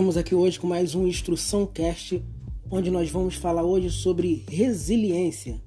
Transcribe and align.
Estamos 0.00 0.16
aqui 0.16 0.34
hoje 0.34 0.58
com 0.58 0.66
mais 0.66 0.94
um 0.94 1.06
Instrução 1.06 1.66
Cast, 1.66 2.24
onde 2.70 2.90
nós 2.90 3.10
vamos 3.10 3.34
falar 3.34 3.64
hoje 3.64 3.90
sobre 3.90 4.46
resiliência. 4.48 5.60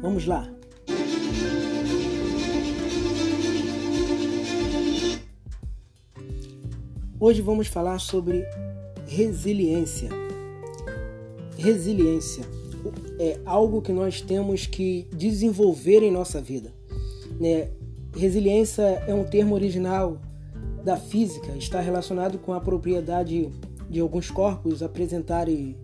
Vamos 0.00 0.24
lá. 0.24 0.48
Hoje 7.18 7.42
vamos 7.42 7.66
falar 7.66 7.98
sobre 7.98 8.44
resiliência. 9.04 10.10
Resiliência 11.58 12.44
é 13.18 13.40
algo 13.44 13.82
que 13.82 13.92
nós 13.92 14.20
temos 14.20 14.64
que 14.64 15.08
desenvolver 15.12 16.04
em 16.04 16.12
nossa 16.12 16.40
vida. 16.40 16.72
Né? 17.40 17.68
Resiliência 18.16 18.82
é 19.08 19.12
um 19.12 19.24
termo 19.24 19.56
original 19.56 20.20
da 20.84 20.96
física, 20.96 21.56
está 21.56 21.80
relacionado 21.80 22.38
com 22.38 22.52
a 22.52 22.60
propriedade 22.60 23.50
de 23.92 24.00
alguns 24.00 24.30
corpos 24.30 24.82
apresentarem, 24.82 25.76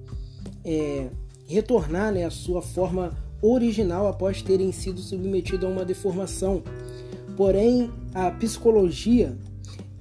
é, 0.64 1.08
retornar 1.46 2.12
né, 2.12 2.24
a 2.24 2.30
sua 2.30 2.62
forma 2.62 3.16
original 3.40 4.08
após 4.08 4.42
terem 4.42 4.72
sido 4.72 5.00
submetidos 5.00 5.64
a 5.64 5.68
uma 5.68 5.84
deformação. 5.84 6.62
Porém, 7.36 7.90
a 8.14 8.30
psicologia 8.32 9.36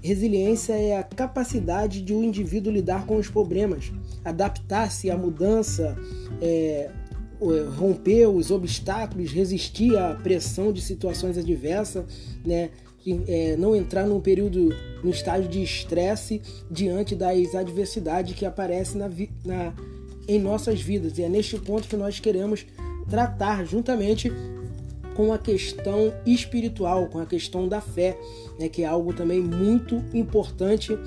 Resiliência 0.01 0.73
é 0.73 0.97
a 0.97 1.03
capacidade 1.03 2.01
de 2.01 2.13
o 2.13 2.19
um 2.19 2.23
indivíduo 2.23 2.71
lidar 2.71 3.05
com 3.05 3.17
os 3.17 3.29
problemas, 3.29 3.91
adaptar-se 4.23 5.11
à 5.11 5.17
mudança, 5.17 5.97
é, 6.41 6.89
romper 7.77 8.27
os 8.27 8.51
obstáculos, 8.51 9.31
resistir 9.31 9.95
à 9.97 10.15
pressão 10.15 10.71
de 10.71 10.81
situações 10.81 11.37
adversas, 11.37 12.05
né? 12.45 12.69
É, 13.25 13.55
não 13.55 13.73
entrar 13.73 14.05
num 14.05 14.19
período, 14.19 14.75
num 15.01 15.11
estágio 15.11 15.47
de 15.47 15.63
estresse 15.63 16.41
diante 16.69 17.15
das 17.15 17.55
adversidades 17.55 18.35
que 18.35 18.45
aparecem 18.45 18.99
na, 18.99 19.09
na, 19.45 19.73
em 20.27 20.37
nossas 20.37 20.81
vidas. 20.81 21.17
E 21.17 21.23
é 21.23 21.29
neste 21.29 21.57
ponto 21.57 21.87
que 21.87 21.95
nós 21.95 22.19
queremos 22.19 22.65
tratar 23.09 23.65
juntamente 23.65 24.29
com 25.15 25.31
a 25.31 25.37
questão 25.37 26.13
espiritual, 26.25 27.07
com 27.07 27.19
a 27.19 27.25
questão 27.25 27.67
da 27.67 27.79
fé, 27.79 28.19
né, 28.59 28.67
que 28.67 28.83
é 28.83 28.85
algo 28.85 29.13
também 29.13 29.39
muito 29.39 30.03
importante 30.13 30.97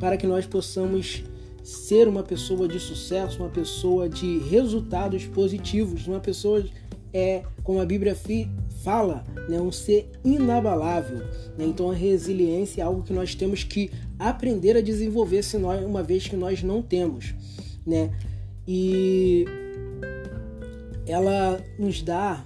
para 0.00 0.16
que 0.16 0.26
nós 0.26 0.44
possamos 0.44 1.22
ser 1.64 2.06
uma 2.06 2.22
pessoa 2.22 2.68
de 2.68 2.78
sucesso, 2.78 3.40
uma 3.42 3.48
pessoa 3.48 4.06
de 4.06 4.38
resultados 4.38 5.24
positivos, 5.24 6.06
uma 6.06 6.20
pessoa 6.20 6.62
é, 7.10 7.42
como 7.62 7.80
a 7.80 7.86
Bíblia 7.86 8.14
fala, 8.82 9.24
né, 9.48 9.58
um 9.58 9.72
ser 9.72 10.10
inabalável. 10.22 11.20
Né? 11.56 11.64
Então 11.64 11.90
a 11.90 11.94
resiliência 11.94 12.82
é 12.82 12.84
algo 12.84 13.02
que 13.02 13.14
nós 13.14 13.34
temos 13.34 13.64
que 13.64 13.90
aprender 14.18 14.76
a 14.76 14.82
desenvolver, 14.82 15.42
se 15.42 15.56
nós, 15.56 15.82
uma 15.82 16.02
vez 16.02 16.28
que 16.28 16.36
nós 16.36 16.62
não 16.62 16.82
temos, 16.82 17.34
né? 17.86 18.10
E 18.68 19.46
ela 21.06 21.62
nos 21.78 22.02
dá 22.02 22.44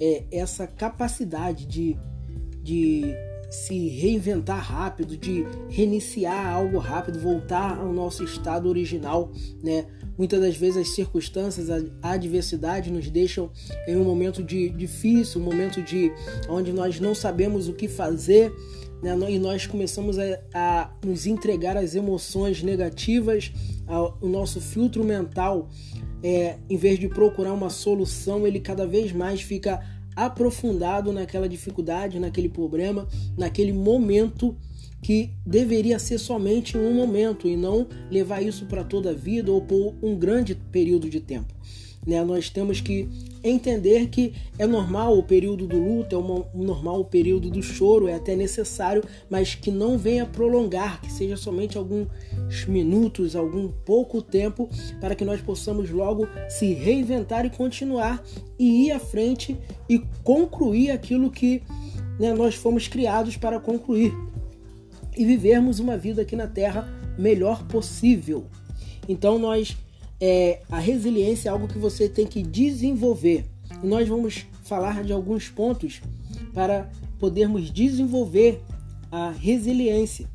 é, 0.00 0.24
essa 0.32 0.66
capacidade 0.66 1.66
de, 1.66 1.96
de 2.62 3.14
se 3.52 3.88
reinventar 3.88 4.64
rápido, 4.64 5.14
de 5.14 5.44
reiniciar 5.68 6.54
algo 6.54 6.78
rápido, 6.78 7.18
voltar 7.18 7.78
ao 7.78 7.92
nosso 7.92 8.24
estado 8.24 8.66
original, 8.66 9.30
né? 9.62 9.84
Muitas 10.16 10.40
das 10.40 10.56
vezes 10.56 10.78
as 10.78 10.94
circunstâncias, 10.94 11.68
a 11.70 12.10
adversidade 12.12 12.90
nos 12.90 13.10
deixam 13.10 13.50
em 13.86 13.94
um 13.94 14.04
momento 14.04 14.42
de 14.42 14.70
difícil, 14.70 15.38
um 15.40 15.44
momento 15.44 15.82
de 15.82 16.10
onde 16.48 16.72
nós 16.72 16.98
não 16.98 17.14
sabemos 17.14 17.68
o 17.68 17.74
que 17.74 17.88
fazer, 17.88 18.50
né? 19.02 19.14
E 19.30 19.38
nós 19.38 19.66
começamos 19.66 20.18
a, 20.18 20.40
a 20.54 20.90
nos 21.04 21.26
entregar 21.26 21.76
às 21.76 21.94
emoções 21.94 22.62
negativas, 22.62 23.52
ao, 23.86 24.16
o 24.22 24.28
nosso 24.28 24.62
filtro 24.62 25.04
mental 25.04 25.68
é, 26.22 26.56
em 26.70 26.76
vez 26.76 26.98
de 26.98 27.08
procurar 27.08 27.52
uma 27.52 27.68
solução, 27.68 28.46
ele 28.46 28.60
cada 28.60 28.86
vez 28.86 29.12
mais 29.12 29.42
fica 29.42 29.82
aprofundado 30.14 31.12
naquela 31.12 31.48
dificuldade, 31.48 32.18
naquele 32.18 32.48
problema, 32.48 33.06
naquele 33.36 33.72
momento 33.72 34.56
que 35.02 35.32
deveria 35.44 35.98
ser 35.98 36.18
somente 36.18 36.78
um 36.78 36.94
momento 36.94 37.48
e 37.48 37.56
não 37.56 37.88
levar 38.10 38.40
isso 38.40 38.66
para 38.66 38.84
toda 38.84 39.10
a 39.10 39.14
vida 39.14 39.50
ou 39.50 39.60
por 39.60 39.94
um 40.00 40.16
grande 40.16 40.54
período 40.54 41.10
de 41.10 41.20
tempo. 41.20 41.52
Né? 42.06 42.22
Nós 42.24 42.50
temos 42.50 42.80
que 42.80 43.08
entender 43.44 44.08
que 44.08 44.34
é 44.58 44.66
normal 44.66 45.16
o 45.16 45.22
período 45.22 45.66
do 45.66 45.78
luto, 45.78 46.14
é 46.14 46.18
uma, 46.18 46.44
normal 46.54 47.00
o 47.00 47.04
período 47.04 47.50
do 47.50 47.62
choro, 47.62 48.08
é 48.08 48.14
até 48.14 48.36
necessário, 48.36 49.02
mas 49.28 49.54
que 49.54 49.70
não 49.70 49.98
venha 49.98 50.26
prolongar, 50.26 51.00
que 51.00 51.10
seja 51.10 51.36
somente 51.36 51.78
alguns 51.78 52.08
minutos, 52.66 53.34
algum 53.34 53.68
pouco 53.68 54.20
tempo, 54.22 54.68
para 55.00 55.14
que 55.14 55.24
nós 55.24 55.40
possamos 55.40 55.90
logo 55.90 56.28
se 56.48 56.72
reinventar 56.72 57.44
e 57.44 57.50
continuar 57.50 58.22
e 58.58 58.86
ir 58.86 58.92
à 58.92 58.98
frente 58.98 59.56
e 59.88 59.98
concluir 60.22 60.90
aquilo 60.90 61.30
que 61.30 61.62
né, 62.18 62.32
nós 62.34 62.54
fomos 62.54 62.86
criados 62.88 63.36
para 63.36 63.58
concluir 63.58 64.12
e 65.16 65.24
vivermos 65.24 65.78
uma 65.78 65.96
vida 65.96 66.22
aqui 66.22 66.36
na 66.36 66.46
Terra 66.46 66.88
melhor 67.18 67.64
possível. 67.64 68.46
Então 69.08 69.38
nós 69.38 69.76
é, 70.24 70.60
a 70.70 70.78
resiliência 70.78 71.48
é 71.48 71.52
algo 71.52 71.66
que 71.66 71.78
você 71.78 72.08
tem 72.08 72.28
que 72.28 72.44
desenvolver. 72.44 73.44
E 73.82 73.86
nós 73.88 74.06
vamos 74.06 74.46
falar 74.62 75.02
de 75.02 75.12
alguns 75.12 75.48
pontos 75.48 76.00
para 76.54 76.88
podermos 77.18 77.72
desenvolver 77.72 78.60
a 79.10 79.30
resiliência, 79.30 80.28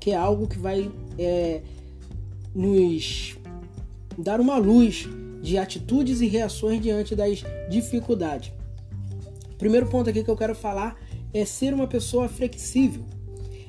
que 0.00 0.10
é 0.10 0.16
algo 0.16 0.48
que 0.48 0.58
vai 0.58 0.90
é, 1.16 1.62
nos 2.52 3.36
dar 4.18 4.40
uma 4.40 4.58
luz 4.58 5.08
de 5.40 5.56
atitudes 5.56 6.20
e 6.20 6.26
reações 6.26 6.82
diante 6.82 7.14
das 7.14 7.44
dificuldades. 7.70 8.52
Primeiro 9.56 9.86
ponto 9.86 10.10
aqui 10.10 10.24
que 10.24 10.30
eu 10.30 10.36
quero 10.36 10.56
falar 10.56 10.96
é 11.32 11.44
ser 11.44 11.72
uma 11.72 11.86
pessoa 11.86 12.28
flexível, 12.28 13.04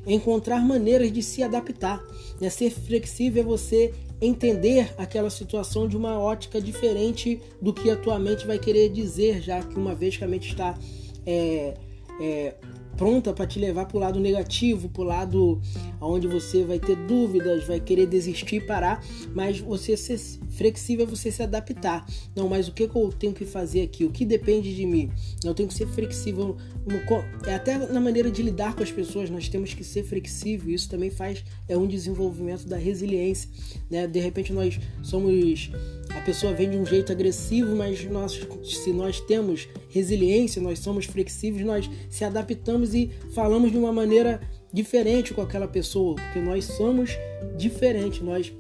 encontrar 0.08 0.66
maneiras 0.66 1.12
de 1.14 1.22
se 1.22 1.44
adaptar. 1.44 2.02
Né? 2.40 2.50
Ser 2.50 2.72
flexível 2.72 3.44
é 3.44 3.46
você 3.46 3.94
entender 4.22 4.94
aquela 4.98 5.30
situação 5.30 5.88
de 5.88 5.98
uma 5.98 6.20
ótica 6.20 6.62
diferente 6.62 7.42
do 7.60 7.74
que 7.74 7.90
a 7.90 7.96
tua 7.96 8.20
mente 8.20 8.46
vai 8.46 8.60
querer 8.60 8.90
dizer, 8.90 9.42
já 9.42 9.62
que 9.62 9.76
uma 9.76 9.96
vez 9.96 10.16
que 10.16 10.24
a 10.24 10.28
mente 10.28 10.50
está 10.50 10.78
é, 11.26 11.74
é, 12.22 12.56
pronta 13.02 13.34
para 13.34 13.48
te 13.48 13.58
levar 13.58 13.88
para 13.88 13.98
o 13.98 14.00
lado 14.00 14.20
negativo, 14.20 14.88
para 14.88 15.02
o 15.02 15.06
lado 15.06 15.60
onde 16.00 16.28
você 16.28 16.64
vai 16.64 16.78
ter 16.78 16.96
dúvidas, 16.96 17.64
vai 17.64 17.80
querer 17.80 18.06
desistir 18.06 18.58
e 18.58 18.62
parar, 18.62 19.04
mas 19.34 19.60
você 19.60 19.98
ser 19.98 20.20
flexível 20.52 21.08
é 21.08 21.10
você 21.10 21.32
se 21.32 21.42
adaptar. 21.42 22.06
Não, 22.36 22.48
mas 22.48 22.68
o 22.68 22.72
que, 22.72 22.88
que 22.88 22.96
eu 22.96 23.12
tenho 23.12 23.34
que 23.34 23.44
fazer 23.44 23.82
aqui? 23.82 24.06
O 24.06 24.12
que 24.12 24.24
depende 24.24 24.76
de 24.76 24.86
mim? 24.86 25.10
Eu 25.44 25.56
tenho 25.56 25.68
que 25.68 25.74
ser 25.74 25.88
flexível. 25.88 26.58
É 27.48 27.56
até 27.56 27.76
na 27.76 28.00
maneira 28.00 28.30
de 28.30 28.44
lidar 28.44 28.76
com 28.76 28.84
as 28.84 28.92
pessoas, 28.92 29.32
nós 29.32 29.50
temos 29.50 29.74
que 29.74 29.84
ser 29.84 30.04
flexível. 30.04 30.72
Isso 30.72 30.88
também 30.88 31.10
faz 31.10 31.44
é 31.68 31.76
um 31.76 31.88
desenvolvimento 31.88 32.68
da 32.68 32.78
resiliência. 32.78 33.50
Né? 33.90 34.06
De 34.06 34.20
repente 34.20 34.54
nós 34.54 34.80
somos 35.02 35.72
a 36.22 36.24
pessoa 36.24 36.54
vem 36.54 36.70
de 36.70 36.78
um 36.78 36.86
jeito 36.86 37.12
agressivo, 37.12 37.76
mas 37.76 38.06
nós, 38.06 38.40
se 38.64 38.94
nós 38.94 39.20
temos 39.20 39.68
resiliência, 39.90 40.62
nós 40.62 40.78
somos 40.78 41.06
flexíveis, 41.06 41.66
nós 41.66 41.90
se 42.12 42.24
adaptamos 42.24 42.94
e 42.94 43.10
falamos 43.34 43.72
de 43.72 43.78
uma 43.78 43.92
maneira 43.92 44.40
diferente 44.72 45.34
com 45.34 45.42
aquela 45.42 45.68
pessoa, 45.68 46.16
porque 46.16 46.40
nós 46.40 46.66
somos 46.66 47.18
diferentes, 47.58 48.22
nós 48.22 48.54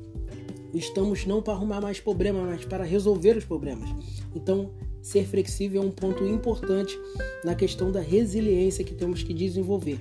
estamos 0.73 1.23
não 1.27 1.39
para 1.39 1.53
arrumar 1.53 1.79
mais 1.79 1.99
problemas, 1.99 2.41
mas 2.49 2.65
para 2.65 2.83
resolver 2.83 3.37
os 3.37 3.45
problemas. 3.45 3.89
Então, 4.35 4.71
ser 4.99 5.25
flexível 5.27 5.83
é 5.83 5.85
um 5.85 5.91
ponto 5.91 6.25
importante 6.25 6.97
na 7.45 7.53
questão 7.53 7.91
da 7.91 8.01
resiliência 8.01 8.83
que 8.83 8.95
temos 8.95 9.21
que 9.21 9.35
desenvolver, 9.35 9.99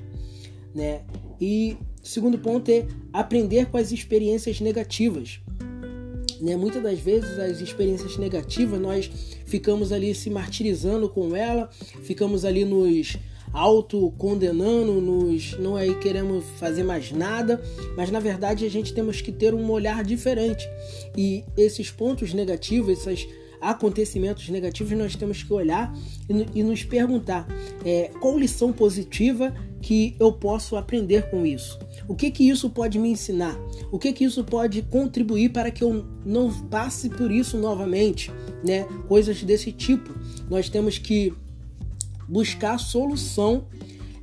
né? 0.75 1.03
E 1.39 1.77
segundo 2.03 2.39
ponto 2.39 2.71
é 2.71 2.87
aprender 3.13 3.67
com 3.67 3.77
as 3.77 3.93
experiências 3.93 4.63
negativas. 4.63 5.43
Né? 6.41 6.57
Muitas 6.57 6.83
das 6.83 6.99
vezes 6.99 7.39
as 7.39 7.61
experiências 7.61 8.17
negativas 8.17 8.81
nós 8.81 9.11
ficamos 9.45 9.93
ali 9.93 10.15
se 10.15 10.31
martirizando 10.31 11.09
com 11.09 11.37
ela, 11.37 11.69
ficamos 12.03 12.45
ali 12.45 12.65
nos 12.65 13.17
auto-condenando, 13.53 15.01
nos 15.01 15.59
não 15.59 15.77
aí 15.77 15.95
queremos 15.97 16.45
fazer 16.59 16.85
mais 16.85 17.11
nada, 17.11 17.61
mas 17.97 18.11
na 18.11 18.21
verdade 18.21 18.65
a 18.65 18.71
gente 18.71 18.95
temos 18.95 19.21
que 19.21 19.33
ter 19.33 19.55
um 19.55 19.71
olhar 19.71 20.05
diferente. 20.05 20.69
E 21.17 21.45
esses 21.57 21.91
pontos 21.91 22.33
negativos, 22.33 23.07
esses 23.07 23.29
acontecimentos 23.61 24.49
negativos, 24.49 24.97
nós 24.97 25.15
temos 25.15 25.43
que 25.43 25.53
olhar 25.53 25.95
e, 26.29 26.61
e 26.61 26.63
nos 26.63 26.83
perguntar 26.85 27.47
é, 27.85 28.11
qual 28.21 28.39
lição 28.39 28.73
positiva 28.73 29.55
que 29.81 30.15
eu 30.21 30.33
posso 30.33 30.77
aprender 30.77 31.31
com 31.31 31.45
isso. 31.47 31.79
O 32.07 32.15
que 32.15 32.31
que 32.31 32.49
isso 32.49 32.69
pode 32.71 32.99
me 32.99 33.11
ensinar? 33.11 33.59
O 33.91 33.99
que 33.99 34.13
que 34.13 34.25
isso 34.25 34.45
pode 34.45 34.83
contribuir 34.83 35.51
para 35.51 35.71
que 35.71 35.83
eu 35.83 36.05
não 36.25 36.53
passe 36.69 37.09
por 37.09 37.31
isso 37.31 37.57
novamente, 37.57 38.31
né? 38.65 38.85
Coisas 39.09 39.43
desse 39.43 39.73
tipo. 39.73 40.15
Nós 40.49 40.69
temos 40.69 40.99
que 40.99 41.33
buscar 42.29 42.79
solução 42.79 43.67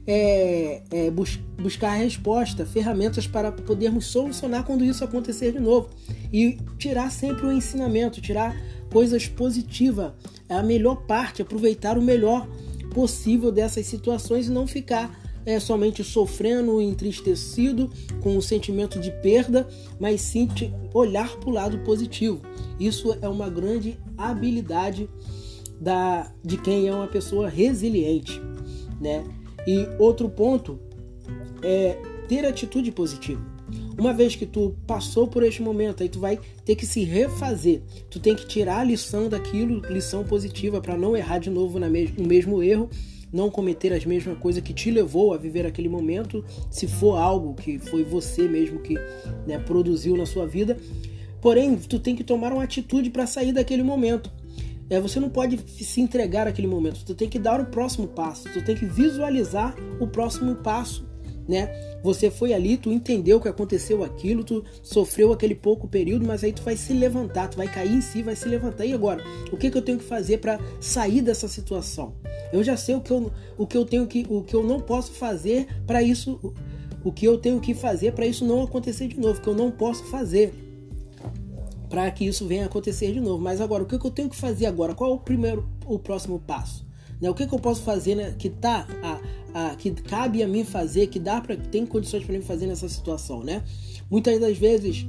é, 0.07 0.81
é, 0.89 1.11
bus 1.11 1.37
buscar 1.57 1.95
resposta, 1.95 2.65
ferramentas 2.65 3.27
para 3.27 3.51
podermos 3.51 4.05
solucionar 4.05 4.63
quando 4.63 4.85
isso 4.85 5.03
acontecer 5.03 5.51
de 5.51 5.59
novo. 5.59 5.89
E 6.31 6.57
tirar 6.77 7.11
sempre 7.11 7.45
o 7.45 7.51
ensinamento, 7.51 8.21
tirar 8.21 8.55
coisas 8.89 9.27
positivas. 9.27 10.13
É 10.47 10.55
a 10.55 10.63
melhor 10.63 10.95
parte, 11.07 11.41
aproveitar 11.41 11.97
o 11.97 12.01
melhor 12.01 12.47
possível 12.93 13.51
dessas 13.51 13.85
situações 13.85 14.47
e 14.47 14.51
não 14.51 14.65
ficar 14.65 15.26
é, 15.47 15.61
somente 15.61 16.03
sofrendo, 16.03 16.81
entristecido, 16.81 17.89
com 18.21 18.31
o 18.33 18.37
um 18.39 18.41
sentimento 18.41 18.99
de 18.99 19.09
perda, 19.09 19.65
mas 19.97 20.19
sim 20.19 20.49
olhar 20.93 21.37
para 21.37 21.49
o 21.49 21.53
lado 21.53 21.79
positivo. 21.79 22.41
Isso 22.77 23.17
é 23.21 23.29
uma 23.29 23.49
grande 23.49 23.97
habilidade 24.17 25.09
da, 25.79 26.29
de 26.43 26.57
quem 26.57 26.89
é 26.89 26.93
uma 26.93 27.07
pessoa 27.07 27.47
resiliente, 27.47 28.41
né? 28.99 29.23
E 29.65 29.87
outro 29.97 30.27
ponto 30.27 30.77
é 31.63 31.97
ter 32.27 32.45
atitude 32.45 32.91
positiva. 32.91 33.41
Uma 33.97 34.13
vez 34.13 34.35
que 34.35 34.45
tu 34.45 34.75
passou 34.85 35.29
por 35.29 35.43
este 35.43 35.61
momento, 35.61 36.03
aí 36.03 36.09
tu 36.09 36.19
vai 36.19 36.37
ter 36.65 36.75
que 36.75 36.85
se 36.85 37.05
refazer. 37.05 37.81
Tu 38.09 38.19
tem 38.19 38.35
que 38.35 38.45
tirar 38.45 38.79
a 38.79 38.83
lição 38.83 39.29
daquilo, 39.29 39.79
lição 39.89 40.25
positiva, 40.25 40.81
para 40.81 40.97
não 40.97 41.15
errar 41.15 41.39
de 41.39 41.49
novo 41.49 41.79
no 41.79 41.89
mesmo 42.27 42.61
erro, 42.61 42.89
não 43.31 43.49
cometer 43.49 43.93
as 43.93 44.05
mesmas 44.05 44.37
coisas 44.37 44.63
que 44.63 44.73
te 44.73 44.91
levou 44.91 45.33
a 45.33 45.37
viver 45.37 45.65
aquele 45.65 45.89
momento, 45.89 46.43
se 46.69 46.87
for 46.87 47.17
algo 47.17 47.53
que 47.53 47.77
foi 47.79 48.03
você 48.03 48.47
mesmo 48.47 48.79
que 48.79 48.95
né, 49.45 49.59
produziu 49.59 50.15
na 50.15 50.25
sua 50.25 50.45
vida. 50.47 50.77
Porém, 51.41 51.75
tu 51.77 51.99
tem 51.99 52.15
que 52.15 52.23
tomar 52.23 52.51
uma 52.51 52.63
atitude 52.63 53.09
para 53.09 53.27
sair 53.27 53.51
daquele 53.51 53.83
momento. 53.83 54.31
É, 54.89 54.99
você 54.99 55.19
não 55.19 55.29
pode 55.29 55.59
se 55.67 56.01
entregar 56.01 56.47
àquele 56.47 56.67
momento. 56.67 57.03
Tu 57.05 57.13
tem 57.13 57.29
que 57.29 57.37
dar 57.37 57.59
o 57.59 57.65
próximo 57.65 58.07
passo. 58.07 58.51
Tu 58.53 58.63
tem 58.63 58.75
que 58.75 58.85
visualizar 58.85 59.75
o 59.99 60.07
próximo 60.07 60.55
passo, 60.55 61.06
né? 61.47 61.69
Você 62.03 62.29
foi 62.29 62.53
ali, 62.53 62.77
tu 62.77 62.91
entendeu 62.91 63.39
que 63.39 63.47
aconteceu 63.47 64.03
aquilo, 64.03 64.43
tu 64.43 64.63
sofreu 64.83 65.31
aquele 65.31 65.55
pouco 65.55 65.87
período, 65.87 66.25
mas 66.25 66.43
aí 66.43 66.51
tu 66.51 66.61
vai 66.61 66.75
se 66.75 66.93
levantar, 66.93 67.47
tu 67.47 67.57
vai 67.57 67.67
cair 67.67 67.93
em 67.93 68.01
si, 68.01 68.21
vai 68.21 68.35
se 68.35 68.47
levantar. 68.47 68.85
E 68.85 68.93
agora, 68.93 69.23
o 69.51 69.57
que, 69.57 69.69
que 69.71 69.77
eu 69.77 69.81
tenho 69.81 69.97
que 69.97 70.03
fazer 70.03 70.39
para 70.39 70.59
sair 70.79 71.21
dessa 71.21 71.47
situação? 71.47 72.13
Eu 72.51 72.63
já 72.63 72.75
sei 72.75 72.95
o 72.95 73.01
que 73.01 73.11
eu, 73.11 73.31
o 73.57 73.65
que 73.65 73.77
eu 73.77 73.85
tenho 73.85 74.05
que, 74.07 74.25
o 74.29 74.43
que 74.43 74.55
eu 74.55 74.63
não 74.63 74.79
posso 74.79 75.11
fazer 75.13 75.67
para 75.85 76.01
isso, 76.03 76.53
o 77.03 77.11
que 77.11 77.25
eu 77.25 77.37
tenho 77.37 77.59
que 77.59 77.73
fazer 77.73 78.13
para 78.13 78.25
isso 78.25 78.45
não 78.45 78.63
acontecer 78.63 79.07
de 79.07 79.19
novo, 79.19 79.41
que 79.41 79.47
eu 79.47 79.55
não 79.55 79.71
posso 79.71 80.03
fazer 80.05 80.53
para 81.89 82.09
que 82.11 82.25
isso 82.25 82.45
venha 82.45 82.65
acontecer 82.65 83.11
de 83.13 83.19
novo. 83.19 83.41
Mas 83.41 83.61
agora, 83.61 83.83
o 83.83 83.85
que 83.85 83.95
eu 83.95 84.11
tenho 84.11 84.29
que 84.29 84.35
fazer 84.35 84.65
agora? 84.65 84.93
Qual 84.93 85.11
é 85.11 85.13
o 85.13 85.19
primeiro, 85.19 85.67
o 85.85 85.97
próximo 85.97 86.39
passo? 86.39 86.86
Né? 87.21 87.29
O 87.29 87.33
que, 87.33 87.47
que 87.47 87.53
eu 87.53 87.59
posso 87.59 87.81
fazer 87.81 88.15
né, 88.15 88.35
que 88.37 88.49
tá 88.49 88.87
a, 89.01 89.19
a, 89.53 89.75
que 89.75 89.91
cabe 89.91 90.43
a 90.43 90.47
mim 90.47 90.63
fazer, 90.63 91.07
que 91.07 91.19
dá 91.19 91.41
para 91.41 91.55
tem 91.55 91.85
condições 91.85 92.23
para 92.23 92.33
mim 92.35 92.41
fazer 92.41 92.67
nessa 92.67 92.87
situação, 92.87 93.43
né? 93.43 93.63
Muitas 94.09 94.39
das 94.39 94.57
vezes 94.57 95.05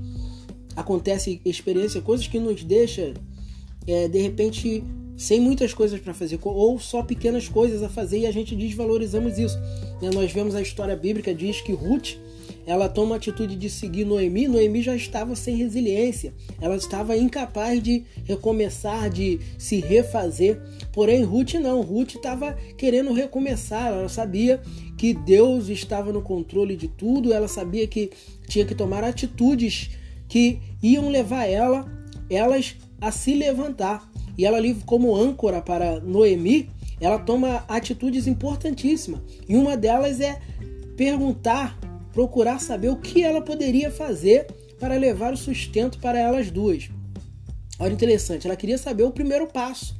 acontece 0.75 1.40
experiência, 1.44 2.00
coisas 2.00 2.26
que 2.26 2.38
nos 2.38 2.64
deixa 2.64 3.14
é, 3.87 4.08
de 4.08 4.20
repente 4.20 4.84
sem 5.16 5.40
muitas 5.40 5.75
coisas 5.75 6.00
para 6.00 6.14
fazer 6.14 6.38
ou 6.43 6.78
só 6.78 7.02
pequenas 7.02 7.49
coisas 7.49 7.82
a 7.82 7.88
fazer 7.88 8.20
e 8.20 8.26
a 8.26 8.31
gente 8.31 8.55
desvalorizamos 8.55 9.37
isso. 9.37 9.58
Né? 10.00 10.10
Nós 10.14 10.31
vemos 10.32 10.55
a 10.55 10.62
história 10.62 10.96
bíblica 10.96 11.34
diz 11.34 11.60
que 11.60 11.72
Ruth 11.72 12.16
ela 12.69 12.87
toma 12.87 13.15
a 13.15 13.17
atitude 13.17 13.56
de 13.56 13.70
seguir 13.70 14.05
Noemi, 14.05 14.47
Noemi 14.47 14.82
já 14.82 14.94
estava 14.94 15.35
sem 15.35 15.56
resiliência, 15.56 16.35
ela 16.61 16.76
estava 16.76 17.17
incapaz 17.17 17.82
de 17.82 18.05
recomeçar, 18.25 19.09
de 19.09 19.41
se 19.56 19.81
refazer. 19.81 20.61
Porém, 20.93 21.25
Ruth 21.25 21.55
não, 21.55 21.81
Ruth 21.81 22.17
estava 22.17 22.53
querendo 22.76 23.15
recomeçar, 23.15 23.87
ela 23.87 24.09
sabia 24.11 24.61
que 24.99 25.15
Deus 25.15 25.70
estava 25.70 26.12
no 26.12 26.20
controle 26.20 26.76
de 26.76 26.88
tudo, 26.88 27.32
ela 27.32 27.49
sabia 27.49 27.87
que 27.87 28.11
tinha 28.47 28.67
que 28.67 28.75
tomar 28.75 29.03
atitudes 29.03 29.88
que 30.29 30.59
iam 30.82 31.09
levar 31.09 31.47
ela, 31.47 31.91
elas 32.29 32.76
a 33.00 33.11
se 33.11 33.32
levantar. 33.35 34.06
E 34.37 34.44
ela 34.44 34.59
ali 34.59 34.75
como 34.85 35.17
âncora 35.17 35.62
para 35.62 36.00
Noemi, 36.00 36.69
ela 37.00 37.19
toma 37.19 37.65
atitudes 37.67 38.26
importantíssimas. 38.26 39.23
E 39.49 39.56
uma 39.56 39.75
delas 39.75 40.20
é 40.20 40.38
perguntar 40.99 41.79
procurar 42.12 42.60
saber 42.60 42.88
o 42.88 42.96
que 42.96 43.22
ela 43.22 43.40
poderia 43.40 43.90
fazer 43.90 44.46
para 44.78 44.96
levar 44.96 45.32
o 45.32 45.37
sustento 45.37 45.99
para 45.99 46.19
elas 46.19 46.50
duas. 46.50 46.88
Olha 47.78 47.93
interessante, 47.93 48.46
ela 48.46 48.56
queria 48.56 48.78
saber 48.78 49.05
o 49.05 49.10
primeiro 49.10 49.46
passo. 49.46 49.96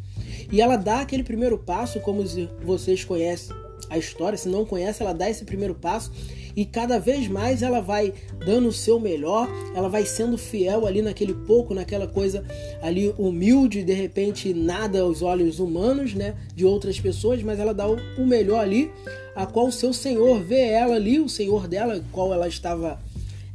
E 0.51 0.61
ela 0.61 0.77
dá 0.77 1.01
aquele 1.01 1.23
primeiro 1.23 1.59
passo, 1.59 2.01
como 2.01 2.25
vocês 2.65 3.05
conhecem 3.05 3.55
a 3.91 3.97
história, 3.97 4.37
se 4.37 4.49
não 4.49 4.65
conhece, 4.65 5.03
ela 5.03 5.13
dá 5.13 5.29
esse 5.29 5.45
primeiro 5.45 5.75
passo 5.75 6.13
e 6.59 6.65
cada 6.65 6.99
vez 6.99 7.29
mais 7.29 7.63
ela 7.63 7.81
vai 7.81 8.13
dando 8.45 8.69
o 8.69 8.73
seu 8.73 8.99
melhor, 8.99 9.49
ela 9.77 9.89
vai 9.89 10.05
sendo 10.05 10.37
fiel 10.37 10.87
ali 10.87 11.01
naquele 11.01 11.33
pouco, 11.33 11.73
naquela 11.73 12.07
coisa 12.07 12.45
ali 12.83 13.15
humilde, 13.17 13.85
de 13.85 13.93
repente 13.93 14.53
nada 14.53 15.03
aos 15.03 15.23
olhos 15.23 15.61
humanos, 15.61 16.15
né, 16.15 16.35
de 16.55 16.65
outras 16.65 16.99
pessoas, 16.99 17.43
mas 17.45 17.61
ela 17.61 17.73
dá 17.73 17.87
o 17.87 18.27
melhor 18.27 18.59
ali, 18.59 18.91
a 19.39 19.47
qual 19.47 19.69
o 19.69 19.73
seu 19.73 19.93
Senhor 19.93 20.43
vê 20.43 20.63
ela 20.63 20.97
ali, 20.97 21.21
o 21.21 21.29
Senhor 21.29 21.69
dela, 21.69 22.03
qual 22.11 22.35
ela 22.35 22.49
estava 22.49 22.99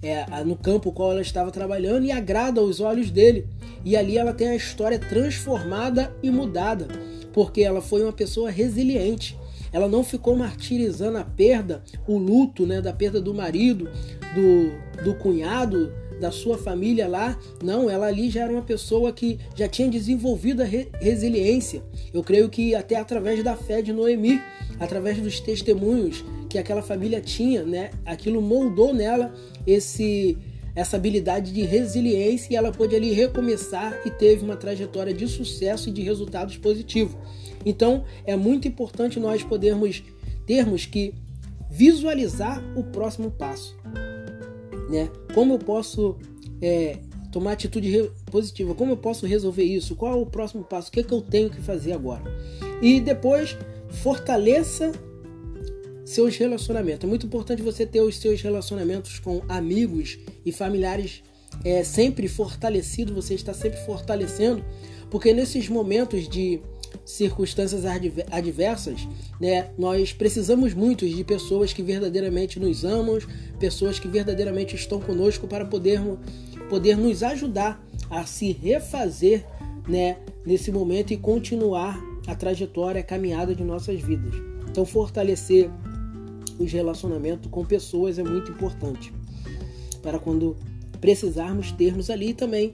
é, 0.01 0.25
no 0.45 0.55
campo 0.55 0.93
qual 0.93 1.11
ela 1.11 1.21
estava 1.21 1.51
trabalhando 1.51 2.05
e 2.05 2.11
agrada 2.11 2.61
aos 2.61 2.79
olhos 2.79 3.11
dele. 3.11 3.45
E 3.83 3.97
ali 3.97 4.17
ela 4.17 4.33
tem 4.33 4.47
a 4.47 4.55
história 4.55 4.97
transformada 4.97 6.15
e 6.23 6.31
mudada, 6.31 6.87
porque 7.33 7.63
ela 7.63 7.81
foi 7.81 8.01
uma 8.01 8.13
pessoa 8.13 8.49
resiliente. 8.49 9.37
Ela 9.73 9.89
não 9.89 10.05
ficou 10.05 10.37
martirizando 10.37 11.17
a 11.17 11.23
perda, 11.25 11.83
o 12.07 12.17
luto, 12.17 12.65
né, 12.65 12.79
da 12.79 12.93
perda 12.93 13.19
do 13.19 13.33
marido, 13.33 13.89
do, 14.33 15.03
do 15.03 15.15
cunhado, 15.15 15.91
da 16.23 16.31
sua 16.31 16.57
família 16.57 17.05
lá. 17.05 17.37
Não, 17.61 17.89
ela 17.89 18.07
ali 18.07 18.29
já 18.29 18.43
era 18.43 18.51
uma 18.51 18.61
pessoa 18.61 19.11
que 19.11 19.37
já 19.55 19.67
tinha 19.67 19.89
desenvolvido 19.89 20.61
a 20.61 20.65
re 20.65 20.87
resiliência. 21.01 21.83
Eu 22.13 22.23
creio 22.23 22.49
que 22.49 22.73
até 22.73 22.95
através 22.95 23.43
da 23.43 23.57
fé 23.57 23.81
de 23.81 23.91
Noemi, 23.91 24.41
através 24.79 25.19
dos 25.19 25.41
testemunhos 25.41 26.23
que 26.49 26.57
aquela 26.57 26.81
família 26.81 27.19
tinha, 27.19 27.63
né, 27.63 27.91
aquilo 28.05 28.41
moldou 28.41 28.93
nela 28.93 29.33
esse 29.67 30.37
essa 30.75 30.95
habilidade 30.95 31.51
de 31.51 31.61
resiliência 31.61 32.51
e 32.51 32.55
ela 32.55 32.71
pôde 32.71 32.95
ali 32.95 33.11
recomeçar 33.11 34.01
e 34.05 34.09
teve 34.09 34.43
uma 34.43 34.55
trajetória 34.55 35.13
de 35.13 35.27
sucesso 35.27 35.89
e 35.89 35.91
de 35.91 36.01
resultados 36.01 36.57
positivos. 36.57 37.15
Então 37.63 38.05
é 38.25 38.35
muito 38.35 38.67
importante 38.67 39.19
nós 39.19 39.43
podermos 39.43 40.01
termos 40.47 40.85
que 40.87 41.13
visualizar 41.69 42.63
o 42.75 42.83
próximo 42.83 43.29
passo, 43.29 43.75
né? 44.93 45.09
Como 45.33 45.55
eu 45.55 45.59
posso 45.59 46.17
é, 46.61 46.99
tomar 47.31 47.53
atitude 47.53 48.11
positiva? 48.27 48.75
Como 48.75 48.91
eu 48.91 48.97
posso 48.97 49.25
resolver 49.25 49.63
isso? 49.63 49.95
Qual 49.95 50.13
é 50.13 50.15
o 50.15 50.25
próximo 50.25 50.63
passo? 50.63 50.89
O 50.89 50.91
que, 50.91 50.99
é 50.99 51.03
que 51.03 51.13
eu 51.13 51.21
tenho 51.21 51.49
que 51.49 51.59
fazer 51.59 51.93
agora? 51.93 52.23
E 52.81 53.01
depois 53.01 53.57
fortaleça 53.89 54.91
seus 56.05 56.37
relacionamentos. 56.37 57.03
É 57.03 57.07
muito 57.07 57.25
importante 57.25 57.61
você 57.61 57.85
ter 57.85 58.01
os 58.01 58.17
seus 58.17 58.41
relacionamentos 58.41 59.19
com 59.19 59.41
amigos 59.49 60.19
e 60.45 60.51
familiares 60.51 61.23
é, 61.63 61.83
sempre 61.83 62.27
fortalecido, 62.27 63.13
você 63.13 63.33
está 63.33 63.53
sempre 63.53 63.79
fortalecendo, 63.85 64.63
porque 65.09 65.33
nesses 65.33 65.69
momentos 65.69 66.27
de 66.27 66.61
circunstâncias 67.05 67.83
adversas, 68.31 69.07
né, 69.39 69.69
nós 69.77 70.13
precisamos 70.13 70.73
muito 70.73 71.07
de 71.07 71.23
pessoas 71.23 71.73
que 71.73 71.83
verdadeiramente 71.83 72.59
nos 72.59 72.85
amam, 72.85 73.19
pessoas 73.59 73.99
que 73.99 74.07
verdadeiramente 74.07 74.75
estão 74.75 74.99
conosco 74.99 75.47
para 75.47 75.65
podermos, 75.65 76.19
poder 76.69 76.97
nos 76.97 77.23
ajudar 77.23 77.83
a 78.09 78.25
se 78.25 78.51
refazer 78.51 79.45
né, 79.87 80.17
nesse 80.45 80.71
momento 80.71 81.11
e 81.11 81.17
continuar 81.17 82.01
a 82.27 82.35
trajetória, 82.35 83.01
a 83.01 83.03
caminhada 83.03 83.53
de 83.53 83.63
nossas 83.63 83.99
vidas. 84.01 84.33
Então, 84.69 84.85
fortalecer 84.85 85.69
os 86.57 86.71
relacionamentos 86.71 87.49
com 87.49 87.65
pessoas 87.65 88.17
é 88.17 88.23
muito 88.23 88.51
importante 88.51 89.13
para 90.01 90.19
quando 90.19 90.55
precisarmos 91.01 91.71
termos 91.71 92.09
ali 92.09 92.33
também, 92.33 92.73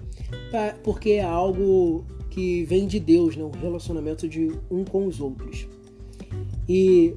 porque 0.83 1.11
é 1.11 1.23
algo 1.23 2.05
que 2.29 2.63
vem 2.63 2.87
de 2.87 2.99
Deus, 2.99 3.35
né? 3.35 3.43
um 3.43 3.51
relacionamento 3.51 4.27
de 4.27 4.51
um 4.69 4.83
com 4.83 5.05
os 5.07 5.19
outros. 5.19 5.67
E 6.67 7.13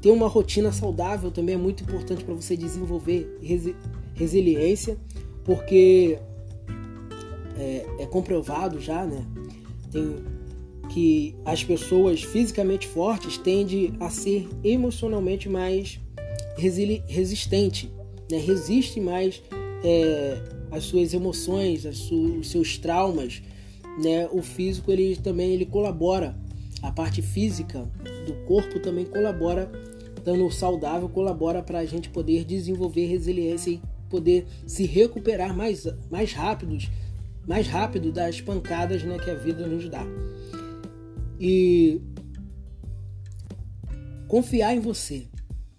ter 0.00 0.10
uma 0.10 0.28
rotina 0.28 0.72
saudável 0.72 1.30
também 1.30 1.54
é 1.54 1.58
muito 1.58 1.82
importante 1.82 2.24
para 2.24 2.34
você 2.34 2.56
desenvolver 2.56 3.38
resi 3.40 3.74
resiliência, 4.14 4.96
porque 5.44 6.18
é, 7.58 7.86
é, 7.98 8.06
comprovado 8.06 8.80
já, 8.80 9.04
né? 9.04 9.26
Tem 9.92 10.24
que 10.88 11.34
as 11.44 11.62
pessoas 11.62 12.22
fisicamente 12.22 12.86
fortes 12.86 13.36
tendem 13.36 13.92
a 14.00 14.08
ser 14.08 14.48
emocionalmente 14.64 15.48
mais 15.48 16.00
resistente, 16.56 17.90
né? 18.30 18.38
resiste 18.38 19.00
mais 19.00 19.42
é, 19.84 20.40
às 20.70 20.84
suas 20.84 21.12
emoções, 21.12 21.84
os 21.84 22.50
seus 22.50 22.78
traumas, 22.78 23.42
né, 24.02 24.28
o 24.30 24.42
físico 24.42 24.90
ele 24.90 25.16
também 25.16 25.52
ele 25.52 25.66
colabora, 25.66 26.36
a 26.82 26.92
parte 26.92 27.22
física 27.22 27.88
do 28.26 28.34
corpo 28.46 28.78
também 28.78 29.06
colabora 29.06 29.70
estando 30.26 30.50
saudável 30.50 31.08
colabora 31.08 31.62
para 31.62 31.78
a 31.78 31.84
gente 31.84 32.10
poder 32.10 32.44
desenvolver 32.44 33.06
resiliência 33.06 33.70
e 33.70 33.82
poder 34.10 34.44
se 34.66 34.84
recuperar 34.84 35.56
mais, 35.56 35.86
mais 36.10 36.32
rápidos, 36.32 36.90
mais 37.46 37.68
rápido 37.68 38.10
das 38.10 38.40
pancadas 38.40 39.04
né, 39.04 39.18
que 39.18 39.30
a 39.30 39.34
vida 39.34 39.66
nos 39.68 39.88
dá. 39.88 40.04
E 41.38 42.00
confiar 44.26 44.74
em 44.74 44.80
você, 44.80 45.28